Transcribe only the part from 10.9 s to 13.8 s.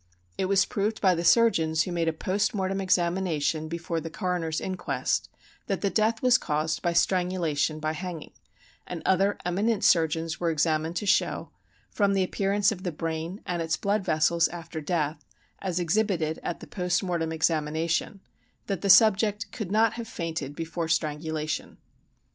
to show, from the appearance of the brain and its